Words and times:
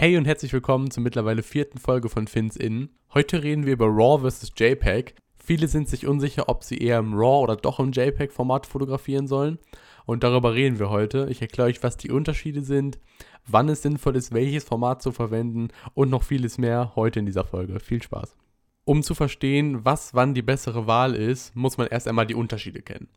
Hey 0.00 0.16
und 0.16 0.26
herzlich 0.26 0.52
willkommen 0.52 0.92
zur 0.92 1.02
mittlerweile 1.02 1.42
vierten 1.42 1.78
Folge 1.78 2.08
von 2.08 2.28
Fins 2.28 2.54
In. 2.54 2.90
Heute 3.14 3.42
reden 3.42 3.66
wir 3.66 3.72
über 3.72 3.86
RAW 3.86 4.30
vs. 4.30 4.52
JPEG. 4.56 5.16
Viele 5.44 5.66
sind 5.66 5.88
sich 5.88 6.06
unsicher, 6.06 6.48
ob 6.48 6.62
sie 6.62 6.78
eher 6.78 7.00
im 7.00 7.14
RAW 7.14 7.42
oder 7.42 7.56
doch 7.56 7.80
im 7.80 7.90
JPEG-Format 7.90 8.64
fotografieren 8.64 9.26
sollen. 9.26 9.58
Und 10.06 10.22
darüber 10.22 10.54
reden 10.54 10.78
wir 10.78 10.90
heute. 10.90 11.26
Ich 11.30 11.42
erkläre 11.42 11.70
euch, 11.70 11.82
was 11.82 11.96
die 11.96 12.12
Unterschiede 12.12 12.62
sind, 12.62 13.00
wann 13.44 13.68
es 13.68 13.82
sinnvoll 13.82 14.14
ist, 14.14 14.32
welches 14.32 14.62
Format 14.62 15.02
zu 15.02 15.10
verwenden 15.10 15.70
und 15.94 16.10
noch 16.10 16.22
vieles 16.22 16.58
mehr 16.58 16.92
heute 16.94 17.18
in 17.18 17.26
dieser 17.26 17.44
Folge. 17.44 17.80
Viel 17.80 18.00
Spaß. 18.00 18.36
Um 18.84 19.02
zu 19.02 19.16
verstehen, 19.16 19.84
was 19.84 20.14
wann 20.14 20.32
die 20.32 20.42
bessere 20.42 20.86
Wahl 20.86 21.16
ist, 21.16 21.56
muss 21.56 21.76
man 21.76 21.88
erst 21.88 22.06
einmal 22.06 22.26
die 22.28 22.36
Unterschiede 22.36 22.82
kennen. 22.82 23.08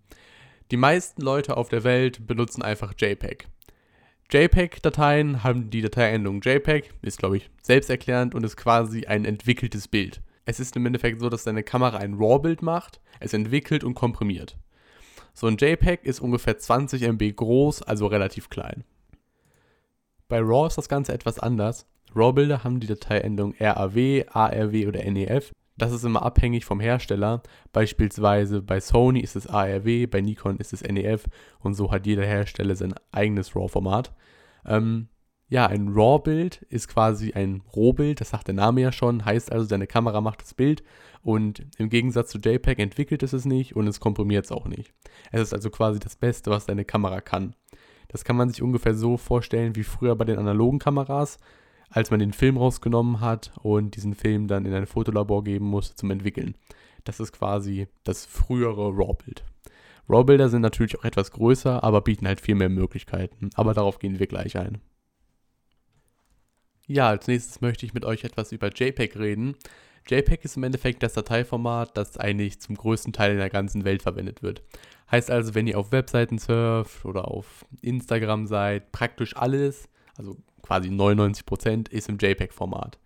Die 0.71 0.77
meisten 0.77 1.21
Leute 1.21 1.57
auf 1.57 1.69
der 1.69 1.83
Welt 1.83 2.25
benutzen 2.25 2.63
einfach 2.63 2.95
JPEG. 2.97 3.47
JPEG-Dateien 4.33 5.43
haben 5.43 5.69
die 5.69 5.81
Dateiendung 5.81 6.39
JPEG, 6.41 6.93
ist 7.01 7.19
glaube 7.19 7.35
ich 7.35 7.49
selbsterklärend 7.61 8.33
und 8.33 8.45
ist 8.45 8.55
quasi 8.55 9.05
ein 9.05 9.25
entwickeltes 9.25 9.89
Bild. 9.89 10.21
Es 10.45 10.61
ist 10.61 10.77
im 10.77 10.85
Endeffekt 10.85 11.19
so, 11.19 11.27
dass 11.27 11.43
deine 11.43 11.63
Kamera 11.63 11.97
ein 11.97 12.13
RAW-Bild 12.13 12.61
macht, 12.61 13.01
es 13.19 13.33
entwickelt 13.33 13.83
und 13.83 13.93
komprimiert. 13.93 14.57
So 15.33 15.47
ein 15.47 15.57
JPEG 15.57 16.05
ist 16.05 16.21
ungefähr 16.21 16.57
20 16.57 17.01
MB 17.01 17.35
groß, 17.35 17.81
also 17.81 18.07
relativ 18.07 18.49
klein. 18.49 18.85
Bei 20.29 20.39
RAW 20.39 20.67
ist 20.67 20.77
das 20.77 20.87
Ganze 20.87 21.11
etwas 21.11 21.37
anders. 21.37 21.85
RAW-Bilder 22.15 22.63
haben 22.63 22.79
die 22.79 22.87
Dateiendung 22.87 23.53
RAW, 23.59 24.25
ARW 24.29 24.87
oder 24.87 25.03
NEF. 25.11 25.51
Das 25.77 25.91
ist 25.91 26.03
immer 26.03 26.23
abhängig 26.23 26.65
vom 26.65 26.79
Hersteller. 26.79 27.41
Beispielsweise 27.71 28.61
bei 28.61 28.79
Sony 28.79 29.21
ist 29.21 29.35
es 29.35 29.47
ARW, 29.47 30.05
bei 30.05 30.21
Nikon 30.21 30.57
ist 30.57 30.73
es 30.73 30.83
NEF 30.83 31.25
und 31.59 31.73
so 31.73 31.91
hat 31.91 32.05
jeder 32.05 32.25
Hersteller 32.25 32.75
sein 32.75 32.93
eigenes 33.11 33.55
RAW-Format. 33.55 34.13
Ähm, 34.65 35.07
ja, 35.47 35.67
ein 35.67 35.89
RAW-Bild 35.89 36.61
ist 36.69 36.87
quasi 36.87 37.33
ein 37.33 37.61
Rohbild, 37.75 38.21
das 38.21 38.29
sagt 38.29 38.47
der 38.47 38.55
Name 38.55 38.81
ja 38.81 38.91
schon, 38.91 39.25
heißt 39.25 39.51
also, 39.51 39.67
deine 39.67 39.85
Kamera 39.85 40.21
macht 40.21 40.41
das 40.41 40.53
Bild 40.53 40.81
und 41.23 41.65
im 41.77 41.89
Gegensatz 41.89 42.29
zu 42.31 42.37
JPEG 42.37 42.79
entwickelt 42.79 43.21
es 43.21 43.33
es 43.33 43.43
nicht 43.43 43.75
und 43.75 43.85
es 43.87 43.99
komprimiert 43.99 44.45
es 44.45 44.51
auch 44.51 44.65
nicht. 44.65 44.93
Es 45.31 45.41
ist 45.41 45.53
also 45.53 45.69
quasi 45.69 45.99
das 45.99 46.15
Beste, 46.15 46.51
was 46.51 46.67
deine 46.67 46.85
Kamera 46.85 47.19
kann. 47.19 47.53
Das 48.07 48.23
kann 48.23 48.35
man 48.35 48.49
sich 48.49 48.61
ungefähr 48.61 48.93
so 48.93 49.17
vorstellen 49.17 49.75
wie 49.75 49.83
früher 49.83 50.15
bei 50.15 50.25
den 50.25 50.39
analogen 50.39 50.79
Kameras 50.79 51.37
als 51.91 52.09
man 52.09 52.19
den 52.19 52.33
Film 52.33 52.57
rausgenommen 52.57 53.19
hat 53.19 53.51
und 53.61 53.95
diesen 53.95 54.15
Film 54.15 54.47
dann 54.47 54.65
in 54.65 54.73
ein 54.73 54.87
Fotolabor 54.87 55.43
geben 55.43 55.65
musste 55.65 55.95
zum 55.95 56.09
Entwickeln. 56.09 56.55
Das 57.03 57.19
ist 57.19 57.33
quasi 57.33 57.87
das 58.03 58.25
frühere 58.25 58.89
RAW-Bild. 58.89 59.43
RAW-Bilder 60.09 60.49
sind 60.49 60.61
natürlich 60.61 60.97
auch 60.97 61.05
etwas 61.05 61.31
größer, 61.31 61.83
aber 61.83 62.01
bieten 62.01 62.27
halt 62.27 62.41
viel 62.41 62.55
mehr 62.55 62.69
Möglichkeiten. 62.69 63.49
Aber 63.55 63.73
darauf 63.73 63.99
gehen 63.99 64.19
wir 64.19 64.27
gleich 64.27 64.57
ein. 64.57 64.79
Ja, 66.87 67.07
als 67.09 67.27
nächstes 67.27 67.61
möchte 67.61 67.85
ich 67.85 67.93
mit 67.93 68.05
euch 68.05 68.23
etwas 68.23 68.51
über 68.51 68.69
JPEG 68.69 69.17
reden. 69.17 69.55
JPEG 70.09 70.43
ist 70.43 70.57
im 70.57 70.63
Endeffekt 70.63 71.03
das 71.03 71.13
Dateiformat, 71.13 71.95
das 71.95 72.17
eigentlich 72.17 72.59
zum 72.59 72.75
größten 72.75 73.13
Teil 73.13 73.31
in 73.31 73.37
der 73.37 73.49
ganzen 73.49 73.85
Welt 73.85 74.01
verwendet 74.01 74.41
wird. 74.41 74.63
Heißt 75.09 75.29
also, 75.29 75.55
wenn 75.55 75.67
ihr 75.67 75.77
auf 75.77 75.91
Webseiten 75.91 76.37
surft 76.37 77.05
oder 77.05 77.29
auf 77.29 77.65
Instagram 77.81 78.47
seid, 78.47 78.91
praktisch 78.91 79.35
alles, 79.37 79.89
also 80.17 80.37
quasi 80.71 80.87
99% 80.87 81.91
ist 81.91 82.07
im 82.07 82.17
JPEG-Format. 82.17 82.97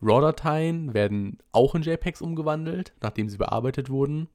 RAW-Dateien 0.00 0.94
werden 0.94 1.36
auch 1.52 1.74
in 1.74 1.82
JPEGs 1.82 2.22
umgewandelt, 2.22 2.94
nachdem 3.02 3.28
sie 3.28 3.36
bearbeitet 3.36 3.90
wurden. 3.90 4.28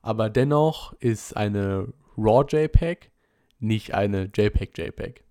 Aber 0.00 0.30
dennoch 0.30 0.94
ist 1.00 1.36
eine 1.36 1.92
RAW-JPEG 2.16 3.10
nicht 3.58 3.92
eine 3.92 4.30
JPEG-JPEG. 4.34 5.22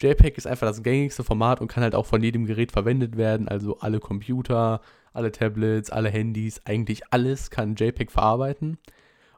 JPEG 0.00 0.38
ist 0.38 0.46
einfach 0.46 0.68
das 0.68 0.84
gängigste 0.84 1.24
Format 1.24 1.60
und 1.60 1.66
kann 1.66 1.82
halt 1.82 1.96
auch 1.96 2.06
von 2.06 2.22
jedem 2.22 2.46
Gerät 2.46 2.70
verwendet 2.70 3.16
werden. 3.16 3.48
Also 3.48 3.80
alle 3.80 3.98
Computer, 3.98 4.80
alle 5.12 5.32
Tablets, 5.32 5.90
alle 5.90 6.10
Handys, 6.10 6.60
eigentlich 6.64 7.02
alles 7.10 7.50
kann 7.50 7.74
JPEG 7.74 8.12
verarbeiten. 8.12 8.78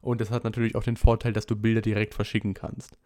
Und 0.02 0.20
das 0.20 0.30
hat 0.30 0.44
natürlich 0.44 0.74
auch 0.76 0.84
den 0.84 0.98
Vorteil, 0.98 1.32
dass 1.32 1.46
du 1.46 1.56
Bilder 1.56 1.80
direkt 1.80 2.12
verschicken 2.12 2.52
kannst. 2.52 2.98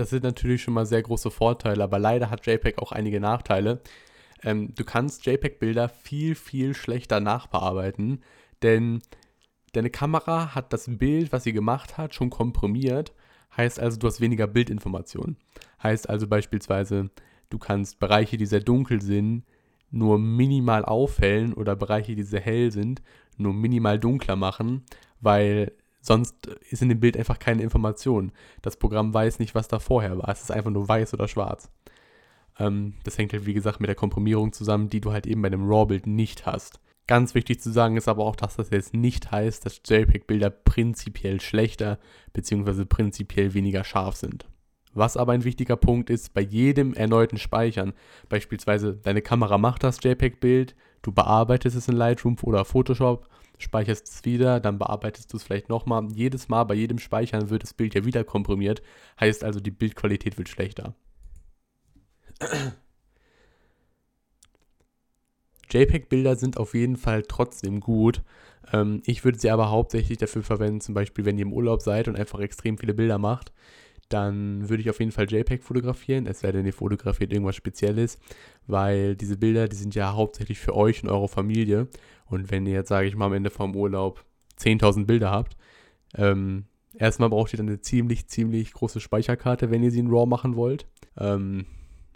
Das 0.00 0.08
sind 0.08 0.22
natürlich 0.22 0.62
schon 0.62 0.72
mal 0.72 0.86
sehr 0.86 1.02
große 1.02 1.30
Vorteile, 1.30 1.84
aber 1.84 1.98
leider 1.98 2.30
hat 2.30 2.46
JPEG 2.46 2.78
auch 2.78 2.90
einige 2.90 3.20
Nachteile. 3.20 3.82
Ähm, 4.42 4.74
du 4.74 4.82
kannst 4.82 5.26
JPEG-Bilder 5.26 5.90
viel, 5.90 6.34
viel 6.36 6.72
schlechter 6.72 7.20
nachbearbeiten, 7.20 8.22
denn 8.62 9.02
deine 9.74 9.90
Kamera 9.90 10.54
hat 10.54 10.72
das 10.72 10.86
Bild, 10.88 11.32
was 11.32 11.44
sie 11.44 11.52
gemacht 11.52 11.98
hat, 11.98 12.14
schon 12.14 12.30
komprimiert. 12.30 13.12
Heißt 13.54 13.78
also, 13.78 13.98
du 13.98 14.06
hast 14.06 14.22
weniger 14.22 14.46
Bildinformationen. 14.46 15.36
Heißt 15.82 16.08
also 16.08 16.26
beispielsweise, 16.26 17.10
du 17.50 17.58
kannst 17.58 17.98
Bereiche, 17.98 18.38
die 18.38 18.46
sehr 18.46 18.60
dunkel 18.60 19.02
sind, 19.02 19.44
nur 19.90 20.18
minimal 20.18 20.82
aufhellen 20.82 21.52
oder 21.52 21.76
Bereiche, 21.76 22.14
die 22.14 22.22
sehr 22.22 22.40
hell 22.40 22.72
sind, 22.72 23.02
nur 23.36 23.52
minimal 23.52 23.98
dunkler 23.98 24.36
machen, 24.36 24.82
weil 25.20 25.72
Sonst 26.00 26.46
ist 26.70 26.82
in 26.82 26.88
dem 26.88 27.00
Bild 27.00 27.16
einfach 27.16 27.38
keine 27.38 27.62
Information. 27.62 28.32
Das 28.62 28.76
Programm 28.76 29.12
weiß 29.12 29.38
nicht, 29.38 29.54
was 29.54 29.68
da 29.68 29.78
vorher 29.78 30.16
war. 30.18 30.28
Es 30.28 30.42
ist 30.42 30.50
einfach 30.50 30.70
nur 30.70 30.88
weiß 30.88 31.12
oder 31.14 31.28
schwarz. 31.28 31.70
Ähm, 32.58 32.94
das 33.04 33.18
hängt 33.18 33.32
halt, 33.32 33.46
wie 33.46 33.54
gesagt, 33.54 33.80
mit 33.80 33.88
der 33.88 33.94
Komprimierung 33.94 34.52
zusammen, 34.52 34.88
die 34.88 35.00
du 35.00 35.12
halt 35.12 35.26
eben 35.26 35.42
bei 35.42 35.48
einem 35.48 35.68
RAW-Bild 35.68 36.06
nicht 36.06 36.46
hast. 36.46 36.80
Ganz 37.06 37.34
wichtig 37.34 37.60
zu 37.60 37.72
sagen 37.72 37.96
ist 37.96 38.06
aber 38.06 38.24
auch, 38.24 38.36
dass 38.36 38.56
das 38.56 38.70
jetzt 38.70 38.94
nicht 38.94 39.32
heißt, 39.32 39.66
dass 39.66 39.80
JPEG-Bilder 39.84 40.50
prinzipiell 40.50 41.40
schlechter 41.40 41.98
bzw. 42.32 42.84
prinzipiell 42.84 43.52
weniger 43.52 43.82
scharf 43.82 44.14
sind. 44.14 44.46
Was 44.92 45.16
aber 45.16 45.32
ein 45.32 45.44
wichtiger 45.44 45.76
Punkt 45.76 46.10
ist, 46.10 46.34
bei 46.34 46.40
jedem 46.40 46.94
erneuten 46.94 47.38
Speichern, 47.38 47.92
beispielsweise 48.28 48.94
deine 48.94 49.22
Kamera 49.22 49.58
macht 49.58 49.82
das 49.82 50.02
JPEG-Bild, 50.02 50.74
du 51.02 51.12
bearbeitest 51.12 51.76
es 51.76 51.88
in 51.88 51.96
Lightroom 51.96 52.36
oder 52.42 52.64
Photoshop 52.64 53.28
speicherst 53.62 54.08
es 54.08 54.24
wieder, 54.24 54.60
dann 54.60 54.78
bearbeitest 54.78 55.32
du 55.32 55.36
es 55.36 55.42
vielleicht 55.42 55.68
nochmal. 55.68 56.08
Jedes 56.12 56.48
Mal 56.48 56.64
bei 56.64 56.74
jedem 56.74 56.98
Speichern 56.98 57.50
wird 57.50 57.62
das 57.62 57.74
Bild 57.74 57.94
ja 57.94 58.04
wieder 58.04 58.24
komprimiert, 58.24 58.82
heißt 59.18 59.44
also 59.44 59.60
die 59.60 59.70
Bildqualität 59.70 60.38
wird 60.38 60.48
schlechter. 60.48 60.94
JPEG-Bilder 65.70 66.36
sind 66.36 66.56
auf 66.56 66.74
jeden 66.74 66.96
Fall 66.96 67.22
trotzdem 67.22 67.80
gut. 67.80 68.22
Ähm, 68.72 69.02
ich 69.06 69.24
würde 69.24 69.38
sie 69.38 69.50
aber 69.50 69.70
hauptsächlich 69.70 70.18
dafür 70.18 70.42
verwenden, 70.42 70.80
zum 70.80 70.94
Beispiel, 70.94 71.24
wenn 71.24 71.38
ihr 71.38 71.46
im 71.46 71.52
Urlaub 71.52 71.82
seid 71.82 72.08
und 72.08 72.16
einfach 72.16 72.40
extrem 72.40 72.78
viele 72.78 72.94
Bilder 72.94 73.18
macht, 73.18 73.52
dann 74.12 74.68
würde 74.68 74.82
ich 74.82 74.90
auf 74.90 74.98
jeden 74.98 75.12
Fall 75.12 75.30
JPEG 75.30 75.62
fotografieren, 75.62 76.26
es 76.26 76.40
sei 76.40 76.52
denn, 76.52 76.66
ihr 76.66 76.72
fotografiert 76.72 77.32
irgendwas 77.32 77.56
Spezielles, 77.56 78.18
weil 78.66 79.16
diese 79.16 79.36
Bilder, 79.36 79.68
die 79.68 79.76
sind 79.76 79.94
ja 79.94 80.12
hauptsächlich 80.12 80.58
für 80.58 80.76
euch 80.76 81.02
und 81.02 81.08
eure 81.08 81.28
Familie. 81.28 81.88
Und 82.26 82.50
wenn 82.50 82.66
ihr 82.66 82.74
jetzt, 82.74 82.88
sage 82.88 83.08
ich 83.08 83.16
mal, 83.16 83.26
am 83.26 83.32
Ende 83.32 83.50
vom 83.50 83.74
Urlaub 83.74 84.24
10.000 84.58 85.06
Bilder 85.06 85.30
habt, 85.30 85.56
ähm, 86.16 86.64
erstmal 86.94 87.30
braucht 87.30 87.52
ihr 87.54 87.56
dann 87.56 87.68
eine 87.68 87.80
ziemlich, 87.80 88.26
ziemlich 88.26 88.72
große 88.72 89.00
Speicherkarte, 89.00 89.70
wenn 89.70 89.82
ihr 89.82 89.90
sie 89.90 90.00
in 90.00 90.10
RAW 90.10 90.26
machen 90.26 90.56
wollt. 90.56 90.86
Ähm, 91.16 91.66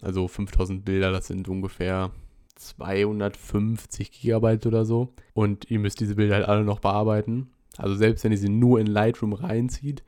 also 0.01 0.27
5000 0.27 0.83
Bilder, 0.83 1.11
das 1.11 1.27
sind 1.27 1.47
ungefähr 1.47 2.11
250 2.55 4.11
Gigabyte 4.11 4.65
oder 4.65 4.85
so. 4.85 5.13
Und 5.33 5.69
ihr 5.71 5.79
müsst 5.79 5.99
diese 5.99 6.15
Bilder 6.15 6.35
halt 6.35 6.47
alle 6.47 6.63
noch 6.63 6.79
bearbeiten. 6.79 7.51
Also 7.77 7.95
selbst 7.95 8.23
wenn 8.23 8.31
ihr 8.31 8.37
sie 8.37 8.49
nur 8.49 8.79
in 8.79 8.87
Lightroom 8.87 9.33
reinzieht, 9.33 10.03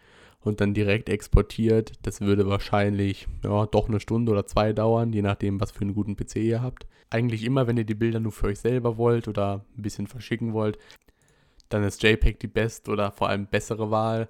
und 0.48 0.62
dann 0.62 0.74
direkt 0.74 1.10
exportiert. 1.10 1.94
Das 2.04 2.22
würde 2.22 2.48
wahrscheinlich 2.48 3.28
ja, 3.44 3.66
doch 3.66 3.88
eine 3.88 4.00
Stunde 4.00 4.32
oder 4.32 4.46
zwei 4.46 4.74
dauern, 4.74 5.14
je 5.14 5.22
nachdem, 5.22 5.60
was 5.60 5.72
für 5.72 5.82
einen 5.82 5.94
guten 5.94 6.16
PC 6.16 6.38
ihr 6.38 6.62
habt. 6.62 6.88
Eigentlich 7.10 7.44
immer, 7.44 7.68
wenn 7.68 7.78
ihr 7.78 7.86
die 7.86 7.96
Bilder 7.96 8.20
nur 8.20 8.32
für 8.32 8.48
euch 8.48 8.60
selber 8.60 8.98
wollt 8.98 9.28
oder 9.28 9.66
ein 9.78 9.82
bisschen 9.82 10.08
verschicken 10.08 10.54
wollt, 10.54 10.78
dann 11.70 11.84
ist 11.84 12.02
JPEG 12.02 12.40
die 12.40 12.48
beste 12.48 12.92
oder 12.92 13.12
vor 13.12 13.30
allem 13.30 13.48
bessere 13.48 13.92
Wahl 13.92 14.30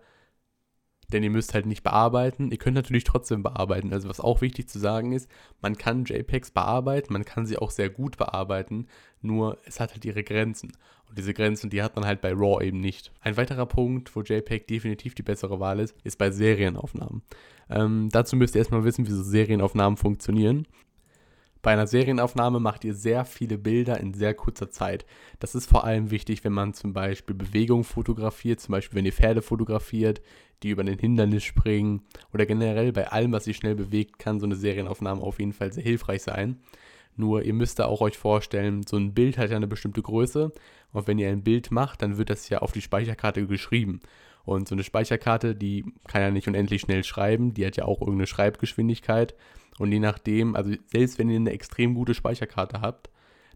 denn 1.12 1.24
ihr 1.24 1.30
müsst 1.30 1.54
halt 1.54 1.66
nicht 1.66 1.84
bearbeiten. 1.84 2.52
Ihr 2.52 2.58
könnt 2.58 2.76
natürlich 2.76 3.06
trotzdem 3.06 3.44
bearbeiten. 3.44 3.94
Also 3.94 4.10
was 4.10 4.20
auch 4.20 4.42
wichtig 4.42 4.68
zu 4.70 4.80
sagen 4.80 5.14
ist, 5.14 5.30
man 5.62 5.78
kann 5.78 6.06
JPEGs 6.06 6.52
bearbeiten, 6.52 7.14
man 7.14 7.26
kann 7.26 7.46
sie 7.46 7.58
auch 7.58 7.72
sehr 7.72 7.90
gut 7.90 8.18
bearbeiten, 8.18 8.88
nur 9.22 9.58
es 9.66 9.80
hat 9.80 9.94
halt 9.94 10.04
ihre 10.06 10.24
Grenzen. 10.24 10.74
Und 11.08 11.18
diese 11.18 11.34
Grenzen, 11.34 11.70
die 11.70 11.82
hat 11.82 11.96
man 11.96 12.06
halt 12.06 12.20
bei 12.20 12.34
RAW 12.34 12.62
eben 12.62 12.82
nicht. 12.82 13.14
Ein 13.22 13.38
weiterer 13.38 13.66
Punkt, 13.66 14.14
wo 14.16 14.22
JPEG 14.22 14.68
definitiv 14.68 15.16
die 15.16 15.24
bessere 15.24 15.60
Wahl 15.60 15.80
ist, 15.80 15.96
ist 16.04 16.18
bei 16.18 16.32
Serienaufnahmen. 16.32 17.22
Ähm, 17.70 18.10
dazu 18.12 18.36
müsst 18.36 18.56
ihr 18.56 18.60
erstmal 18.60 18.84
wissen, 18.84 19.08
wie 19.08 19.12
so 19.12 19.24
Serienaufnahmen 19.24 19.96
funktionieren. 19.96 20.68
Bei 21.62 21.72
einer 21.72 21.88
Serienaufnahme 21.88 22.60
macht 22.60 22.84
ihr 22.84 22.94
sehr 22.94 23.26
viele 23.26 23.58
Bilder 23.58 24.00
in 24.00 24.14
sehr 24.14 24.34
kurzer 24.34 24.70
Zeit. 24.70 25.06
Das 25.40 25.56
ist 25.56 25.70
vor 25.70 25.84
allem 25.84 26.12
wichtig, 26.12 26.44
wenn 26.44 26.54
man 26.54 26.74
zum 26.74 26.94
Beispiel 26.94 27.36
Bewegung 27.36 27.84
fotografiert, 27.84 28.60
zum 28.60 28.74
Beispiel 28.74 28.98
wenn 28.98 29.06
ihr 29.06 29.14
Pferde 29.14 29.42
fotografiert, 29.42 30.22
die 30.64 30.70
über 30.70 30.84
ein 30.84 31.00
Hindernis 31.00 31.44
springen 31.44 32.02
oder 32.34 32.46
generell 32.46 32.92
bei 32.92 33.08
allem, 33.08 33.32
was 33.32 33.46
sich 33.46 33.58
schnell 33.58 33.76
bewegt, 33.76 34.20
kann 34.20 34.40
so 34.40 34.46
eine 34.46 34.56
Serienaufnahme 34.56 35.22
auf 35.22 35.40
jeden 35.40 35.54
Fall 35.54 35.72
sehr 35.72 35.84
hilfreich 35.84 36.24
sein. 36.24 36.60
Nur 37.16 37.44
ihr 37.44 37.54
müsst 37.54 37.80
da 37.80 37.86
auch 37.86 38.02
euch 38.02 38.18
vorstellen, 38.18 38.84
so 38.84 38.96
ein 38.96 39.14
Bild 39.14 39.38
hat 39.38 39.50
ja 39.50 39.56
eine 39.56 39.68
bestimmte 39.68 40.04
Größe 40.04 40.52
und 40.92 41.08
wenn 41.08 41.18
ihr 41.18 41.30
ein 41.30 41.44
Bild 41.44 41.72
macht, 41.72 42.02
dann 42.02 42.18
wird 42.18 42.30
das 42.30 42.50
ja 42.50 42.60
auf 42.60 42.72
die 42.72 42.82
Speicherkarte 42.82 43.46
geschrieben. 43.48 44.00
Und 44.48 44.70
so 44.70 44.76
eine 44.76 44.86
Speicherkarte, 44.86 45.56
die 45.56 45.84
kann 46.08 46.22
ja 46.22 46.32
nicht 46.32 46.48
unendlich 46.48 46.80
schnell 46.80 47.04
schreiben, 47.04 47.54
die 47.54 47.66
hat 47.66 47.76
ja 47.76 47.84
auch 47.84 48.00
irgendeine 48.00 48.28
Schreibgeschwindigkeit. 48.28 49.36
Und 49.78 49.92
je 49.92 50.00
nachdem, 50.00 50.56
also 50.56 50.72
selbst 50.86 51.20
wenn 51.20 51.30
ihr 51.30 51.36
eine 51.36 51.52
extrem 51.52 51.94
gute 51.96 52.14
Speicherkarte 52.14 52.80
habt, 52.80 53.10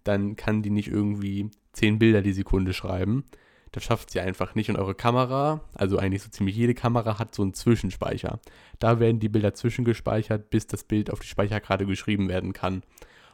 dann 0.03 0.35
kann 0.35 0.63
die 0.63 0.69
nicht 0.69 0.89
irgendwie 0.89 1.49
10 1.71 1.97
Bilder 1.97 2.21
die 2.21 2.33
Sekunde 2.33 2.73
schreiben. 2.73 3.23
Das 3.71 3.85
schafft 3.85 4.11
sie 4.11 4.19
einfach 4.19 4.53
nicht. 4.53 4.69
Und 4.69 4.75
eure 4.75 4.93
Kamera, 4.93 5.61
also 5.75 5.97
eigentlich 5.97 6.23
so 6.23 6.29
ziemlich 6.29 6.57
jede 6.57 6.73
Kamera, 6.73 7.17
hat 7.17 7.33
so 7.33 7.41
einen 7.41 7.53
Zwischenspeicher. 7.53 8.41
Da 8.79 8.99
werden 8.99 9.21
die 9.21 9.29
Bilder 9.29 9.53
zwischengespeichert, 9.53 10.49
bis 10.49 10.67
das 10.67 10.83
Bild 10.83 11.09
auf 11.09 11.21
die 11.21 11.27
Speicherkarte 11.27 11.85
geschrieben 11.85 12.27
werden 12.27 12.51
kann. 12.51 12.83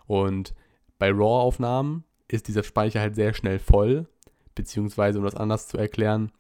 Und 0.06 0.54
bei 1.00 1.10
RAW-Aufnahmen 1.10 2.04
ist 2.28 2.50
dieser 2.50 2.62
Speicher 2.62 3.00
halt 3.00 3.16
sehr 3.16 3.34
schnell 3.34 3.58
voll. 3.58 4.06
Beziehungsweise, 4.54 5.18
um 5.18 5.26
das 5.26 5.36
anders 5.36 5.68
zu 5.68 5.80
erklären, 5.80 6.32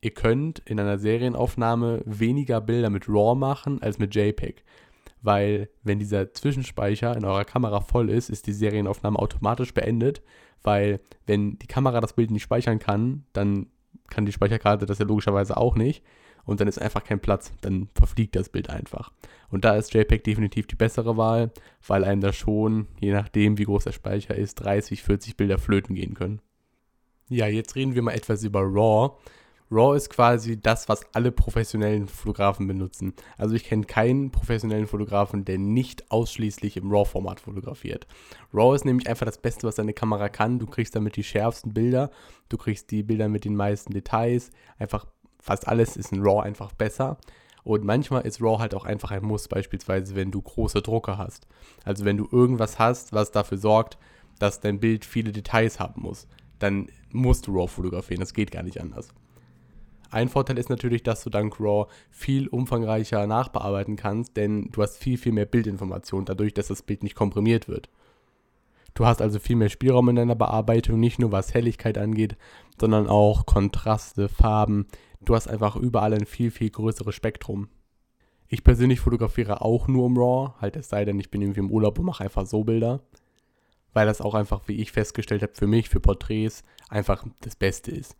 ihr 0.00 0.12
könnt 0.12 0.60
in 0.60 0.78
einer 0.78 0.98
Serienaufnahme 0.98 2.02
weniger 2.04 2.60
Bilder 2.60 2.90
mit 2.90 3.08
RAW 3.08 3.34
machen 3.34 3.82
als 3.82 3.98
mit 3.98 4.14
JPEG 4.14 4.64
weil 5.22 5.68
wenn 5.82 5.98
dieser 5.98 6.32
Zwischenspeicher 6.32 7.16
in 7.16 7.24
eurer 7.24 7.44
Kamera 7.44 7.80
voll 7.80 8.10
ist, 8.10 8.30
ist 8.30 8.46
die 8.46 8.52
Serienaufnahme 8.52 9.18
automatisch 9.18 9.74
beendet, 9.74 10.22
weil 10.62 11.00
wenn 11.26 11.58
die 11.58 11.66
Kamera 11.66 12.00
das 12.00 12.12
Bild 12.12 12.30
nicht 12.30 12.42
speichern 12.42 12.78
kann, 12.78 13.24
dann 13.32 13.66
kann 14.08 14.26
die 14.26 14.32
Speicherkarte 14.32 14.86
das 14.86 14.98
ja 14.98 15.06
logischerweise 15.06 15.56
auch 15.56 15.74
nicht 15.74 16.04
und 16.44 16.60
dann 16.60 16.68
ist 16.68 16.80
einfach 16.80 17.04
kein 17.04 17.20
Platz, 17.20 17.52
dann 17.60 17.88
verfliegt 17.94 18.36
das 18.36 18.48
Bild 18.48 18.70
einfach. 18.70 19.12
Und 19.50 19.64
da 19.64 19.76
ist 19.76 19.92
JPEG 19.92 20.24
definitiv 20.24 20.66
die 20.66 20.76
bessere 20.76 21.16
Wahl, 21.16 21.50
weil 21.86 22.04
einem 22.04 22.20
da 22.20 22.32
schon, 22.32 22.86
je 23.00 23.12
nachdem 23.12 23.58
wie 23.58 23.64
groß 23.64 23.84
der 23.84 23.92
Speicher 23.92 24.34
ist, 24.34 24.54
30, 24.56 25.02
40 25.02 25.36
Bilder 25.36 25.58
flöten 25.58 25.94
gehen 25.94 26.14
können. 26.14 26.40
Ja, 27.28 27.46
jetzt 27.46 27.76
reden 27.76 27.94
wir 27.94 28.02
mal 28.02 28.12
etwas 28.12 28.42
über 28.44 28.62
RAW. 28.62 29.18
RAW 29.70 29.94
ist 29.94 30.08
quasi 30.08 30.60
das, 30.60 30.88
was 30.88 31.02
alle 31.12 31.30
professionellen 31.30 32.08
Fotografen 32.08 32.66
benutzen. 32.66 33.12
Also 33.36 33.54
ich 33.54 33.64
kenne 33.64 33.84
keinen 33.84 34.30
professionellen 34.30 34.86
Fotografen, 34.86 35.44
der 35.44 35.58
nicht 35.58 36.10
ausschließlich 36.10 36.78
im 36.78 36.90
RAW-Format 36.90 37.40
fotografiert. 37.40 38.06
RAW 38.52 38.74
ist 38.74 38.86
nämlich 38.86 39.08
einfach 39.08 39.26
das 39.26 39.38
Beste, 39.38 39.66
was 39.66 39.74
deine 39.74 39.92
Kamera 39.92 40.28
kann. 40.28 40.58
Du 40.58 40.66
kriegst 40.66 40.96
damit 40.96 41.16
die 41.16 41.24
schärfsten 41.24 41.74
Bilder, 41.74 42.10
du 42.48 42.56
kriegst 42.56 42.90
die 42.90 43.02
Bilder 43.02 43.28
mit 43.28 43.44
den 43.44 43.56
meisten 43.56 43.92
Details. 43.92 44.50
Einfach 44.78 45.06
fast 45.40 45.68
alles 45.68 45.96
ist 45.96 46.12
in 46.12 46.22
RAW 46.22 46.40
einfach 46.40 46.72
besser. 46.72 47.18
Und 47.62 47.84
manchmal 47.84 48.22
ist 48.22 48.40
RAW 48.40 48.60
halt 48.60 48.74
auch 48.74 48.86
einfach 48.86 49.10
ein 49.10 49.22
Muss, 49.22 49.48
beispielsweise 49.48 50.16
wenn 50.16 50.30
du 50.30 50.40
große 50.40 50.80
Drucker 50.80 51.18
hast. 51.18 51.46
Also 51.84 52.06
wenn 52.06 52.16
du 52.16 52.26
irgendwas 52.32 52.78
hast, 52.78 53.12
was 53.12 53.32
dafür 53.32 53.58
sorgt, 53.58 53.98
dass 54.38 54.60
dein 54.60 54.80
Bild 54.80 55.04
viele 55.04 55.32
Details 55.32 55.78
haben 55.78 56.00
muss, 56.02 56.26
dann 56.58 56.88
musst 57.12 57.46
du 57.46 57.54
RAW 57.54 57.68
fotografieren. 57.68 58.20
Das 58.20 58.32
geht 58.32 58.50
gar 58.50 58.62
nicht 58.62 58.80
anders. 58.80 59.10
Ein 60.10 60.28
Vorteil 60.28 60.58
ist 60.58 60.70
natürlich, 60.70 61.02
dass 61.02 61.22
du 61.22 61.30
dank 61.30 61.60
RAW 61.60 61.86
viel 62.10 62.48
umfangreicher 62.48 63.26
nachbearbeiten 63.26 63.96
kannst, 63.96 64.36
denn 64.36 64.70
du 64.72 64.82
hast 64.82 64.96
viel, 64.96 65.18
viel 65.18 65.32
mehr 65.32 65.46
Bildinformation 65.46 66.24
dadurch, 66.24 66.54
dass 66.54 66.68
das 66.68 66.82
Bild 66.82 67.02
nicht 67.02 67.14
komprimiert 67.14 67.68
wird. 67.68 67.90
Du 68.94 69.06
hast 69.06 69.20
also 69.20 69.38
viel 69.38 69.56
mehr 69.56 69.68
Spielraum 69.68 70.08
in 70.08 70.16
deiner 70.16 70.34
Bearbeitung, 70.34 70.98
nicht 70.98 71.18
nur 71.18 71.30
was 71.30 71.54
Helligkeit 71.54 71.98
angeht, 71.98 72.36
sondern 72.80 73.06
auch 73.06 73.46
Kontraste, 73.46 74.28
Farben. 74.28 74.86
Du 75.20 75.34
hast 75.34 75.46
einfach 75.46 75.76
überall 75.76 76.14
ein 76.14 76.26
viel, 76.26 76.50
viel 76.50 76.70
größeres 76.70 77.14
Spektrum. 77.14 77.68
Ich 78.48 78.64
persönlich 78.64 79.00
fotografiere 79.00 79.60
auch 79.60 79.88
nur 79.88 80.06
im 80.06 80.16
RAW, 80.16 80.54
halt 80.60 80.74
es 80.76 80.88
sei 80.88 81.04
denn, 81.04 81.20
ich 81.20 81.30
bin 81.30 81.42
irgendwie 81.42 81.60
im 81.60 81.70
Urlaub 81.70 81.98
und 81.98 82.06
mache 82.06 82.24
einfach 82.24 82.46
so 82.46 82.64
Bilder, 82.64 83.02
weil 83.92 84.06
das 84.06 84.22
auch 84.22 84.34
einfach, 84.34 84.62
wie 84.66 84.80
ich 84.80 84.90
festgestellt 84.90 85.42
habe, 85.42 85.52
für 85.54 85.66
mich, 85.66 85.90
für 85.90 86.00
Porträts 86.00 86.64
einfach 86.88 87.26
das 87.42 87.56
Beste 87.56 87.90
ist. 87.90 88.16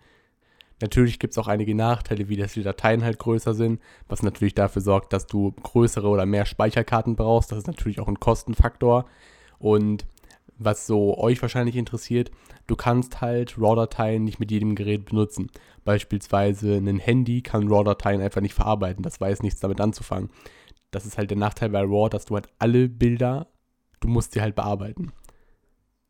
Natürlich 0.80 1.18
gibt 1.18 1.32
es 1.32 1.38
auch 1.38 1.48
einige 1.48 1.74
Nachteile, 1.74 2.28
wie 2.28 2.36
dass 2.36 2.52
die 2.52 2.62
Dateien 2.62 3.02
halt 3.02 3.18
größer 3.18 3.54
sind, 3.54 3.80
was 4.08 4.22
natürlich 4.22 4.54
dafür 4.54 4.82
sorgt, 4.82 5.12
dass 5.12 5.26
du 5.26 5.52
größere 5.52 6.06
oder 6.06 6.24
mehr 6.24 6.46
Speicherkarten 6.46 7.16
brauchst. 7.16 7.50
Das 7.50 7.58
ist 7.58 7.66
natürlich 7.66 7.98
auch 8.00 8.08
ein 8.08 8.20
Kostenfaktor. 8.20 9.06
Und 9.58 10.06
was 10.58 10.86
so 10.86 11.18
euch 11.18 11.40
wahrscheinlich 11.42 11.76
interessiert, 11.76 12.30
du 12.66 12.76
kannst 12.76 13.20
halt 13.20 13.56
RAW-Dateien 13.58 14.22
nicht 14.24 14.40
mit 14.40 14.50
jedem 14.50 14.74
Gerät 14.74 15.04
benutzen. 15.04 15.50
Beispielsweise 15.84 16.74
ein 16.76 16.98
Handy 16.98 17.42
kann 17.42 17.68
RAW-Dateien 17.68 18.20
einfach 18.20 18.40
nicht 18.40 18.54
verarbeiten. 18.54 19.02
Das 19.02 19.20
weiß 19.20 19.42
nichts 19.42 19.60
damit 19.60 19.80
anzufangen. 19.80 20.30
Das 20.90 21.06
ist 21.06 21.18
halt 21.18 21.30
der 21.30 21.38
Nachteil 21.38 21.70
bei 21.70 21.80
RAW, 21.80 22.08
dass 22.08 22.24
du 22.24 22.34
halt 22.34 22.48
alle 22.58 22.88
Bilder, 22.88 23.48
du 24.00 24.08
musst 24.08 24.32
sie 24.32 24.40
halt 24.40 24.54
bearbeiten. 24.54 25.12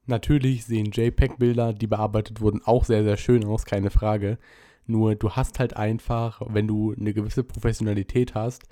Natürlich 0.09 0.65
sehen 0.65 0.91
JPEG-Bilder, 0.91 1.75
die 1.75 1.87
bearbeitet 1.87 2.41
wurden, 2.41 2.63
auch 2.65 2.87
sehr, 2.87 3.05
sehr 3.05 3.19
schön 3.19 3.45
aus, 3.45 3.67
keine 3.67 3.91
Frage. 3.91 4.39
Nur 4.87 5.15
du 5.17 5.33
hast 5.33 5.59
halt 5.59 5.77
einfach, 5.77 6.41
wenn 6.49 6.67
du 6.67 6.95
eine 6.99 7.13
gewisse 7.13 7.45
Professionalität 7.45 8.35
hast, 8.35 8.63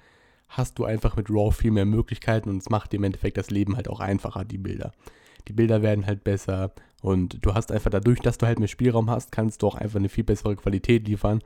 hast 0.48 0.78
du 0.78 0.86
einfach 0.86 1.14
mit 1.14 1.28
RAW 1.28 1.50
viel 1.50 1.72
mehr 1.72 1.84
Möglichkeiten 1.84 2.48
und 2.48 2.56
es 2.56 2.70
macht 2.70 2.94
im 2.94 3.04
Endeffekt 3.04 3.36
das 3.36 3.50
Leben 3.50 3.76
halt 3.76 3.90
auch 3.90 4.00
einfacher, 4.00 4.46
die 4.46 4.56
Bilder. 4.56 4.92
Die 5.46 5.52
Bilder 5.52 5.82
werden 5.82 6.06
halt 6.06 6.24
besser 6.24 6.72
und 7.02 7.44
du 7.44 7.52
hast 7.52 7.70
einfach 7.70 7.90
dadurch, 7.90 8.20
dass 8.20 8.38
du 8.38 8.46
halt 8.46 8.58
mehr 8.58 8.66
Spielraum 8.66 9.10
hast, 9.10 9.30
kannst 9.30 9.60
du 9.60 9.66
auch 9.66 9.74
einfach 9.74 9.98
eine 9.98 10.08
viel 10.08 10.24
bessere 10.24 10.56
Qualität 10.56 11.06
liefern. 11.06 11.42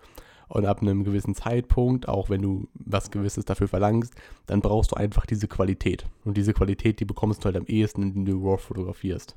Und 0.46 0.66
ab 0.66 0.82
einem 0.82 1.02
gewissen 1.02 1.34
Zeitpunkt, 1.34 2.08
auch 2.08 2.30
wenn 2.30 2.42
du 2.42 2.68
was 2.74 3.10
Gewisses 3.10 3.44
dafür 3.44 3.66
verlangst, 3.66 4.14
dann 4.46 4.60
brauchst 4.60 4.92
du 4.92 4.96
einfach 4.96 5.26
diese 5.26 5.48
Qualität. 5.48 6.06
Und 6.24 6.36
diese 6.36 6.52
Qualität, 6.52 7.00
die 7.00 7.04
bekommst 7.04 7.42
du 7.42 7.46
halt 7.46 7.56
am 7.56 7.66
ehesten, 7.66 8.02
indem 8.02 8.24
du 8.24 8.44
RAW 8.44 8.58
fotografierst. 8.58 9.36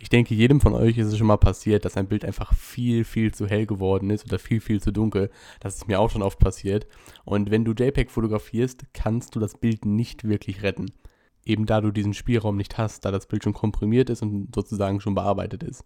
Ich 0.00 0.10
denke, 0.10 0.32
jedem 0.32 0.60
von 0.60 0.74
euch 0.74 0.96
ist 0.96 1.08
es 1.08 1.18
schon 1.18 1.26
mal 1.26 1.38
passiert, 1.38 1.84
dass 1.84 1.96
ein 1.96 2.06
Bild 2.06 2.24
einfach 2.24 2.54
viel, 2.54 3.02
viel 3.02 3.34
zu 3.34 3.48
hell 3.48 3.66
geworden 3.66 4.10
ist 4.10 4.24
oder 4.24 4.38
viel, 4.38 4.60
viel 4.60 4.80
zu 4.80 4.92
dunkel. 4.92 5.28
Das 5.58 5.74
ist 5.74 5.88
mir 5.88 5.98
auch 5.98 6.08
schon 6.08 6.22
oft 6.22 6.38
passiert. 6.38 6.86
Und 7.24 7.50
wenn 7.50 7.64
du 7.64 7.72
JPEG 7.72 8.08
fotografierst, 8.08 8.84
kannst 8.92 9.34
du 9.34 9.40
das 9.40 9.58
Bild 9.58 9.84
nicht 9.84 10.22
wirklich 10.22 10.62
retten. 10.62 10.92
Eben 11.44 11.66
da 11.66 11.80
du 11.80 11.90
diesen 11.90 12.14
Spielraum 12.14 12.56
nicht 12.56 12.78
hast, 12.78 13.04
da 13.04 13.10
das 13.10 13.26
Bild 13.26 13.42
schon 13.42 13.54
komprimiert 13.54 14.08
ist 14.08 14.22
und 14.22 14.54
sozusagen 14.54 15.00
schon 15.00 15.16
bearbeitet 15.16 15.64
ist. 15.64 15.84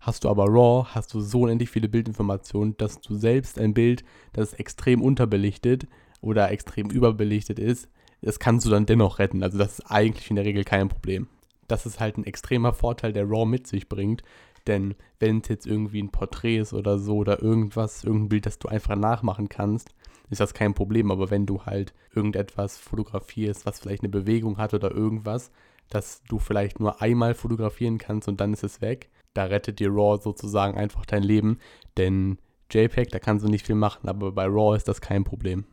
Hast 0.00 0.24
du 0.24 0.28
aber 0.28 0.44
RAW, 0.44 0.88
hast 0.90 1.14
du 1.14 1.20
so 1.20 1.42
unendlich 1.42 1.70
viele 1.70 1.88
Bildinformationen, 1.88 2.76
dass 2.76 3.00
du 3.00 3.14
selbst 3.14 3.58
ein 3.58 3.72
Bild, 3.72 4.04
das 4.34 4.52
extrem 4.52 5.00
unterbelichtet 5.00 5.86
oder 6.20 6.50
extrem 6.50 6.90
überbelichtet 6.90 7.58
ist, 7.58 7.88
das 8.20 8.38
kannst 8.38 8.66
du 8.66 8.70
dann 8.70 8.84
dennoch 8.84 9.18
retten. 9.18 9.42
Also 9.42 9.56
das 9.56 9.78
ist 9.78 9.90
eigentlich 9.90 10.28
in 10.28 10.36
der 10.36 10.44
Regel 10.44 10.64
kein 10.64 10.88
Problem 10.88 11.26
das 11.70 11.86
ist 11.86 12.00
halt 12.00 12.18
ein 12.18 12.24
extremer 12.24 12.72
Vorteil, 12.72 13.12
der 13.12 13.28
RAW 13.28 13.46
mit 13.46 13.66
sich 13.66 13.88
bringt. 13.88 14.22
Denn 14.66 14.94
wenn 15.18 15.38
es 15.38 15.48
jetzt 15.48 15.66
irgendwie 15.66 16.02
ein 16.02 16.10
Porträt 16.10 16.58
ist 16.58 16.74
oder 16.74 16.98
so 16.98 17.16
oder 17.16 17.42
irgendwas, 17.42 18.04
irgendein 18.04 18.28
Bild, 18.28 18.46
das 18.46 18.58
du 18.58 18.68
einfach 18.68 18.96
nachmachen 18.96 19.48
kannst, 19.48 19.94
ist 20.28 20.40
das 20.40 20.54
kein 20.54 20.74
Problem. 20.74 21.10
Aber 21.10 21.30
wenn 21.30 21.46
du 21.46 21.64
halt 21.64 21.94
irgendetwas 22.14 22.78
fotografierst, 22.78 23.66
was 23.66 23.80
vielleicht 23.80 24.02
eine 24.02 24.10
Bewegung 24.10 24.58
hat 24.58 24.74
oder 24.74 24.90
irgendwas, 24.90 25.50
das 25.88 26.22
du 26.28 26.38
vielleicht 26.38 26.78
nur 26.78 27.00
einmal 27.02 27.34
fotografieren 27.34 27.98
kannst 27.98 28.28
und 28.28 28.40
dann 28.40 28.52
ist 28.52 28.64
es 28.64 28.80
weg, 28.80 29.10
da 29.34 29.44
rettet 29.44 29.80
dir 29.80 29.90
RAW 29.90 30.20
sozusagen 30.22 30.76
einfach 30.76 31.06
dein 31.06 31.22
Leben. 31.22 31.58
Denn 31.96 32.38
JPEG, 32.70 33.10
da 33.10 33.18
kannst 33.18 33.44
du 33.44 33.48
nicht 33.48 33.66
viel 33.66 33.74
machen, 33.74 34.08
aber 34.08 34.32
bei 34.32 34.44
RAW 34.44 34.76
ist 34.76 34.88
das 34.88 35.00
kein 35.00 35.24
Problem. 35.24 35.64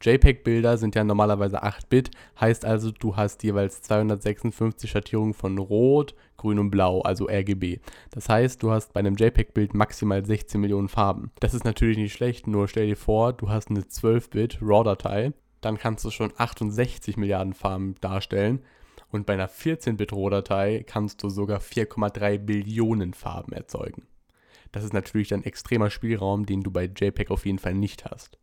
JPEG-Bilder 0.00 0.78
sind 0.78 0.94
ja 0.94 1.04
normalerweise 1.04 1.62
8-Bit, 1.62 2.10
heißt 2.40 2.64
also, 2.64 2.90
du 2.92 3.16
hast 3.16 3.42
jeweils 3.42 3.82
256 3.82 4.90
Schattierungen 4.90 5.34
von 5.34 5.58
Rot, 5.58 6.14
Grün 6.36 6.58
und 6.58 6.70
Blau, 6.70 7.02
also 7.02 7.28
RGB. 7.28 7.80
Das 8.10 8.28
heißt, 8.28 8.62
du 8.62 8.70
hast 8.70 8.92
bei 8.92 9.00
einem 9.00 9.16
JPEG-Bild 9.16 9.74
maximal 9.74 10.24
16 10.24 10.60
Millionen 10.60 10.88
Farben. 10.88 11.32
Das 11.40 11.54
ist 11.54 11.64
natürlich 11.64 11.98
nicht 11.98 12.12
schlecht, 12.12 12.46
nur 12.46 12.68
stell 12.68 12.86
dir 12.86 12.96
vor, 12.96 13.32
du 13.32 13.48
hast 13.48 13.70
eine 13.70 13.80
12-Bit 13.80 14.58
RAW-Datei, 14.62 15.32
dann 15.60 15.78
kannst 15.78 16.04
du 16.04 16.10
schon 16.10 16.32
68 16.36 17.16
Milliarden 17.16 17.54
Farben 17.54 17.96
darstellen. 18.00 18.60
Und 19.10 19.26
bei 19.26 19.32
einer 19.32 19.48
14-Bit 19.48 20.12
RAW-Datei 20.12 20.84
kannst 20.86 21.22
du 21.22 21.30
sogar 21.30 21.60
4,3 21.60 22.38
Billionen 22.38 23.14
Farben 23.14 23.52
erzeugen. 23.52 24.06
Das 24.70 24.84
ist 24.84 24.92
natürlich 24.92 25.32
ein 25.34 25.44
extremer 25.44 25.90
Spielraum, 25.90 26.44
den 26.46 26.62
du 26.62 26.70
bei 26.70 26.84
JPEG 26.84 27.30
auf 27.30 27.46
jeden 27.46 27.58
Fall 27.58 27.74
nicht 27.74 28.04
hast. 28.04 28.38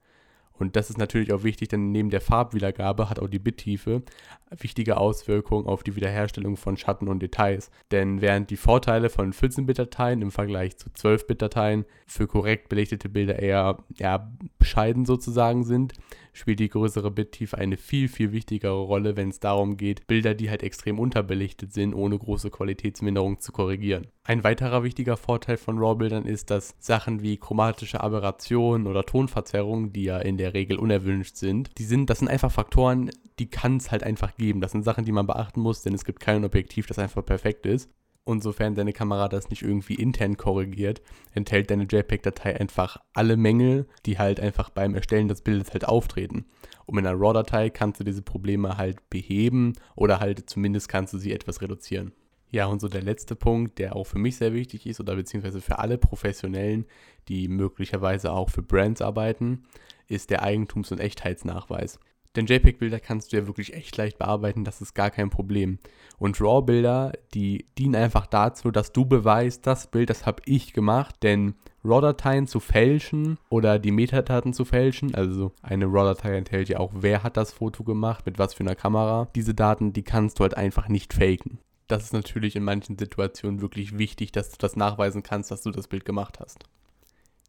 Und 0.58 0.76
das 0.76 0.90
ist 0.90 0.98
natürlich 0.98 1.34
auch 1.34 1.44
wichtig, 1.44 1.70
denn 1.70 1.92
neben 1.92 2.10
der 2.10 2.22
Farbwiedergabe 2.22 3.10
hat 3.10 3.20
auch 3.20 3.28
die 3.28 3.40
Bittiefe 3.40 4.04
wichtige 4.50 4.98
Auswirkungen 4.98 5.68
auf 5.68 5.84
die 5.84 5.96
Wiederherstellung 5.96 6.56
von 6.56 6.78
Schatten 6.78 7.08
und 7.08 7.20
Details. 7.20 7.72
Denn 7.92 8.22
während 8.22 8.50
die 8.50 8.58
Vorteile 8.58 9.10
von 9.10 9.34
14-Bit-Dateien 9.34 10.22
im 10.22 10.32
Vergleich 10.32 10.78
zu 10.78 10.90
12-Bit-Dateien 10.90 11.86
für 12.08 12.28
korrekt 12.28 12.70
belichtete 12.70 13.10
Bilder 13.10 13.40
eher 13.40 13.84
ja, 13.98 14.32
bescheiden 14.58 15.06
sozusagen 15.06 15.64
sind, 15.64 15.94
spielt 16.36 16.60
die 16.60 16.70
größere 16.70 17.12
Bittiefe 17.12 17.58
eine 17.58 17.78
viel, 17.78 18.08
viel 18.08 18.32
wichtigere 18.32 18.82
Rolle, 18.82 19.16
wenn 19.16 19.30
es 19.30 19.40
darum 19.40 19.78
geht, 19.78 20.06
Bilder, 20.08 20.34
die 20.34 20.50
halt 20.50 20.64
extrem 20.64 21.00
unterbelichtet 21.00 21.74
sind, 21.74 21.94
ohne 21.94 22.18
große 22.18 22.50
Qualitätsminderung 22.50 23.40
zu 23.40 23.52
korrigieren. 23.52 24.08
Ein 24.24 24.44
weiterer 24.44 24.84
wichtiger 24.84 25.18
Vorteil 25.18 25.58
von 25.58 25.78
RAW-Bildern 25.78 26.26
ist, 26.26 26.50
dass 26.50 26.76
Sachen 26.80 27.22
wie 27.22 27.38
chromatische 27.38 28.02
Aberrationen 28.02 28.88
oder 28.88 29.04
Tonverzerrungen, 29.04 29.94
die 29.94 30.04
ja 30.04 30.18
in 30.18 30.38
der 30.38 30.45
Regel 30.54 30.78
unerwünscht 30.78 31.36
sind, 31.36 31.78
die 31.78 31.84
sind, 31.84 32.10
das 32.10 32.20
sind 32.20 32.28
einfach 32.28 32.52
Faktoren, 32.52 33.10
die 33.40 33.50
kann 33.50 33.78
es 33.78 33.92
halt 33.92 34.04
einfach 34.04 34.36
geben. 34.36 34.62
Das 34.62 34.72
sind 34.72 34.84
Sachen, 34.84 35.06
die 35.06 35.12
man 35.12 35.28
beachten 35.28 35.62
muss, 35.62 35.82
denn 35.82 35.94
es 35.94 36.06
gibt 36.06 36.20
kein 36.20 36.46
Objektiv, 36.46 36.88
das 36.88 37.00
einfach 37.00 37.25
perfekt 37.25 37.66
ist. 37.66 37.90
Und 38.24 38.42
sofern 38.42 38.74
deine 38.74 38.92
Kamera 38.92 39.30
das 39.30 39.52
nicht 39.52 39.62
irgendwie 39.62 39.94
intern 39.94 40.36
korrigiert, 40.36 41.04
enthält 41.34 41.70
deine 41.70 41.84
JPEG-Datei 41.84 42.60
einfach 42.60 42.98
alle 43.14 43.38
Mängel, 43.38 43.88
die 44.08 44.18
halt 44.18 44.40
einfach 44.40 44.72
beim 44.72 44.96
Erstellen 44.96 45.28
des 45.28 45.42
Bildes 45.42 45.74
halt 45.74 45.88
auftreten. 45.88 46.46
Und 46.88 46.96
mit 46.96 47.06
einer 47.06 47.20
RAW-Datei 47.20 47.70
kannst 47.70 48.00
du 48.00 48.04
diese 48.04 48.24
Probleme 48.24 48.78
halt 48.78 49.10
beheben 49.12 49.74
oder 49.96 50.20
halt 50.20 50.50
zumindest 50.50 50.90
kannst 50.90 51.14
du 51.14 51.20
sie 51.20 51.34
etwas 51.34 51.62
reduzieren. 51.62 52.14
Ja, 52.50 52.68
und 52.68 52.80
so 52.80 52.88
der 52.88 53.04
letzte 53.04 53.36
Punkt, 53.36 53.80
der 53.80 53.96
auch 53.96 54.06
für 54.06 54.18
mich 54.18 54.38
sehr 54.38 54.54
wichtig 54.54 54.86
ist 54.88 55.00
oder 55.00 55.16
beziehungsweise 55.16 55.62
für 55.62 55.80
alle 55.80 55.98
Professionellen, 55.98 56.86
die 57.28 57.48
möglicherweise 57.48 58.32
auch 58.32 58.50
für 58.50 58.62
Brands 58.62 59.02
arbeiten, 59.02 59.64
ist 60.08 60.30
der 60.30 60.44
Eigentums- 60.44 60.92
und 60.92 61.00
Echtheitsnachweis. 61.00 62.00
Denn 62.36 62.48
JPEG-Bilder 62.48 63.00
kannst 63.00 63.32
du 63.32 63.38
ja 63.38 63.48
wirklich 63.48 63.74
echt 63.74 63.96
leicht 63.96 64.18
bearbeiten, 64.18 64.66
das 64.66 64.82
ist 64.82 64.94
gar 64.94 65.10
kein 65.10 65.30
Problem. 65.30 65.80
Und 66.18 66.40
RAW-Bilder, 66.42 67.14
die 67.34 67.66
dienen 67.78 67.96
einfach 67.96 68.26
dazu, 68.26 68.72
dass 68.72 68.92
du 68.92 69.06
beweist, 69.06 69.66
das 69.66 69.88
Bild, 69.88 70.10
das 70.10 70.26
habe 70.26 70.42
ich 70.46 70.74
gemacht. 70.74 71.16
Denn 71.24 71.56
RAW-Dateien 71.84 72.48
zu 72.48 72.60
fälschen 72.60 73.38
oder 73.50 73.80
die 73.80 73.92
Metadaten 73.92 74.54
zu 74.54 74.66
fälschen, 74.66 75.16
also 75.16 75.54
eine 75.62 75.86
RAW-Datei 75.86 76.36
enthält 76.36 76.68
ja 76.70 76.80
auch, 76.80 76.92
wer 76.94 77.24
hat 77.24 77.38
das 77.38 77.54
Foto 77.54 77.84
gemacht, 77.84 78.26
mit 78.26 78.38
was 78.38 78.54
für 78.54 78.64
einer 78.64 78.76
Kamera. 78.76 79.30
Diese 79.36 79.54
Daten, 79.54 79.94
die 79.94 80.04
kannst 80.04 80.40
du 80.40 80.44
halt 80.44 80.58
einfach 80.58 80.90
nicht 80.90 81.14
faken. 81.14 81.60
Das 81.88 82.04
ist 82.04 82.14
natürlich 82.14 82.56
in 82.56 82.64
manchen 82.64 82.98
Situationen 82.98 83.62
wirklich 83.62 83.98
wichtig, 83.98 84.32
dass 84.32 84.50
du 84.50 84.58
das 84.60 84.76
nachweisen 84.76 85.24
kannst, 85.24 85.52
dass 85.52 85.62
du 85.62 85.72
das 85.72 85.88
Bild 85.88 86.04
gemacht 86.04 86.40
hast. 86.40 86.66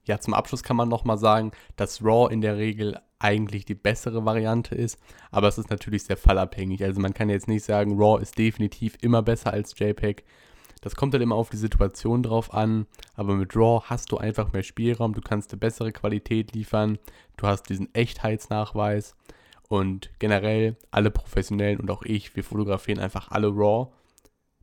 Ja, 0.07 0.21
zum 0.21 0.35
Abschluss 0.35 0.63
kann 0.63 0.77
man 0.77 0.89
nochmal 0.89 1.19
sagen, 1.19 1.51
dass 1.77 2.03
RAW 2.03 2.33
in 2.33 2.41
der 2.41 2.57
Regel 2.57 2.99
eigentlich 3.19 3.65
die 3.65 3.75
bessere 3.75 4.25
Variante 4.25 4.75
ist, 4.75 4.99
aber 5.31 5.49
es 5.49 5.59
ist 5.59 5.71
natürlich 5.71 6.05
sehr 6.05 6.17
fallabhängig. 6.17 6.85
Also 6.85 7.01
man 7.01 7.15
kann 7.15 7.29
jetzt 7.29 7.49
nicht 7.49 7.65
sagen, 7.65 7.99
RAW 7.99 8.21
ist 8.21 8.39
definitiv 8.39 8.97
immer 9.01 9.23
besser 9.23 9.53
als 9.53 9.79
JPEG. 9.79 10.25
Das 10.83 10.95
kommt 10.95 11.15
halt 11.15 11.23
immer 11.23 11.35
auf 11.35 11.51
die 11.51 11.57
Situation 11.57 12.23
drauf 12.23 12.55
an, 12.55 12.87
aber 13.15 13.35
mit 13.35 13.57
RAW 13.57 13.83
hast 13.87 14.13
du 14.13 14.19
einfach 14.19 14.53
mehr 14.53 14.63
Spielraum, 14.63 15.15
du 15.15 15.21
kannst 15.21 15.51
eine 15.51 15.59
bessere 15.59 15.93
Qualität 15.93 16.53
liefern, 16.53 16.99
du 17.37 17.47
hast 17.47 17.65
diesen 17.65 17.93
Echtheitsnachweis 17.95 19.17
und 19.69 20.11
generell 20.19 20.77
alle 20.91 21.11
Professionellen 21.11 21.81
und 21.81 21.91
auch 21.91 22.03
ich, 22.05 22.37
wir 22.37 22.45
fotografieren 22.45 23.01
einfach 23.01 23.31
alle 23.31 23.49
RAW 23.49 23.89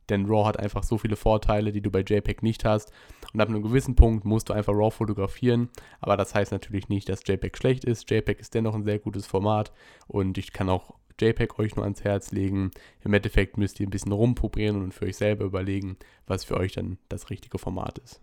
denn 0.08 0.26
RAW 0.26 0.46
hat 0.46 0.58
einfach 0.58 0.82
so 0.82 0.98
viele 0.98 1.16
Vorteile, 1.16 1.72
die 1.72 1.80
du 1.80 1.90
bei 1.90 2.00
JPEG 2.00 2.42
nicht 2.42 2.64
hast. 2.64 2.92
Und 3.32 3.40
ab 3.40 3.48
einem 3.48 3.62
gewissen 3.62 3.96
Punkt 3.96 4.24
musst 4.24 4.48
du 4.48 4.52
einfach 4.52 4.72
RAW 4.72 4.90
fotografieren. 4.90 5.68
Aber 6.00 6.16
das 6.16 6.34
heißt 6.34 6.52
natürlich 6.52 6.88
nicht, 6.88 7.08
dass 7.08 7.26
JPEG 7.26 7.56
schlecht 7.56 7.84
ist. 7.84 8.10
JPEG 8.10 8.40
ist 8.40 8.54
dennoch 8.54 8.74
ein 8.74 8.84
sehr 8.84 8.98
gutes 8.98 9.26
Format 9.26 9.72
und 10.06 10.38
ich 10.38 10.52
kann 10.52 10.68
auch 10.68 10.94
JPEG 11.20 11.58
euch 11.58 11.76
nur 11.76 11.84
ans 11.84 12.04
Herz 12.04 12.32
legen. 12.32 12.70
Im 13.02 13.14
Endeffekt 13.14 13.56
müsst 13.56 13.80
ihr 13.80 13.86
ein 13.86 13.90
bisschen 13.90 14.12
rumprobieren 14.12 14.82
und 14.82 14.92
für 14.92 15.06
euch 15.06 15.16
selber 15.16 15.44
überlegen, 15.44 15.96
was 16.26 16.44
für 16.44 16.56
euch 16.56 16.72
dann 16.72 16.98
das 17.08 17.30
richtige 17.30 17.58
Format 17.58 17.98
ist. 17.98 18.20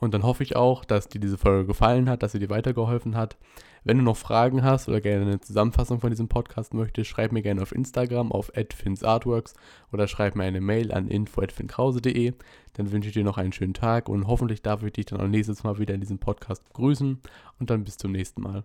Und 0.00 0.14
dann 0.14 0.22
hoffe 0.22 0.42
ich 0.42 0.56
auch, 0.56 0.84
dass 0.86 1.08
dir 1.08 1.20
diese 1.20 1.36
Folge 1.36 1.66
gefallen 1.66 2.08
hat, 2.08 2.22
dass 2.22 2.32
sie 2.32 2.38
dir 2.38 2.48
weitergeholfen 2.48 3.16
hat. 3.16 3.36
Wenn 3.84 3.98
du 3.98 4.02
noch 4.02 4.16
Fragen 4.16 4.62
hast 4.62 4.88
oder 4.88 5.00
gerne 5.00 5.26
eine 5.26 5.40
Zusammenfassung 5.40 6.00
von 6.00 6.10
diesem 6.10 6.28
Podcast 6.28 6.72
möchtest, 6.72 7.10
schreib 7.10 7.32
mir 7.32 7.42
gerne 7.42 7.60
auf 7.60 7.72
Instagram 7.72 8.32
auf 8.32 8.50
@finsartworks 8.54 9.54
oder 9.92 10.08
schreib 10.08 10.36
mir 10.36 10.44
eine 10.44 10.62
Mail 10.62 10.92
an 10.92 11.06
info@finkrause.de. 11.06 12.32
Dann 12.74 12.92
wünsche 12.92 13.08
ich 13.08 13.14
dir 13.14 13.24
noch 13.24 13.38
einen 13.38 13.52
schönen 13.52 13.74
Tag 13.74 14.08
und 14.08 14.26
hoffentlich 14.26 14.62
darf 14.62 14.82
ich 14.82 14.92
dich 14.92 15.06
dann 15.06 15.20
auch 15.20 15.28
nächstes 15.28 15.64
Mal 15.64 15.78
wieder 15.78 15.94
in 15.94 16.00
diesem 16.00 16.18
Podcast 16.18 16.64
begrüßen 16.64 17.20
und 17.58 17.70
dann 17.70 17.84
bis 17.84 17.98
zum 17.98 18.12
nächsten 18.12 18.40
Mal. 18.40 18.64